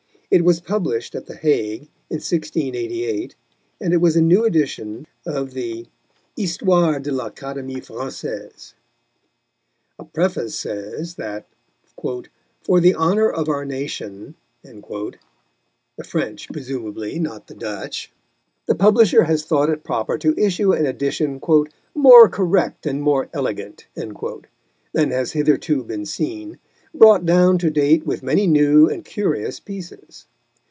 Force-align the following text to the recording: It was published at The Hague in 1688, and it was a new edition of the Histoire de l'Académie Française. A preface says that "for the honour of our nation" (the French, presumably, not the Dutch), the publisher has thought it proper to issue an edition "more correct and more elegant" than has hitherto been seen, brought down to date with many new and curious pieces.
It 0.33 0.45
was 0.45 0.61
published 0.61 1.13
at 1.13 1.25
The 1.25 1.35
Hague 1.35 1.89
in 2.09 2.19
1688, 2.23 3.35
and 3.81 3.93
it 3.93 3.97
was 3.97 4.15
a 4.15 4.21
new 4.21 4.45
edition 4.45 5.05
of 5.25 5.51
the 5.51 5.87
Histoire 6.37 7.01
de 7.01 7.11
l'Académie 7.11 7.85
Française. 7.85 8.71
A 9.99 10.05
preface 10.05 10.55
says 10.55 11.15
that 11.15 11.47
"for 12.63 12.79
the 12.79 12.95
honour 12.95 13.29
of 13.29 13.49
our 13.49 13.65
nation" 13.65 14.35
(the 14.63 15.17
French, 16.07 16.47
presumably, 16.49 17.19
not 17.19 17.47
the 17.47 17.53
Dutch), 17.53 18.09
the 18.67 18.73
publisher 18.75 19.23
has 19.25 19.43
thought 19.43 19.69
it 19.69 19.83
proper 19.83 20.17
to 20.17 20.33
issue 20.37 20.71
an 20.71 20.85
edition 20.85 21.41
"more 21.93 22.29
correct 22.29 22.85
and 22.85 23.01
more 23.01 23.27
elegant" 23.33 23.85
than 23.95 25.11
has 25.11 25.33
hitherto 25.33 25.83
been 25.83 26.05
seen, 26.05 26.57
brought 26.93 27.25
down 27.25 27.57
to 27.57 27.69
date 27.69 28.05
with 28.05 28.21
many 28.21 28.45
new 28.45 28.89
and 28.89 29.05
curious 29.05 29.61
pieces. 29.61 30.25